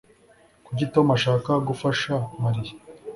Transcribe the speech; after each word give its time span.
Kuki 0.65 0.83
Tom 0.93 1.07
ashaka 1.17 1.51
gufasha 1.67 2.11
Mariya 2.43 2.73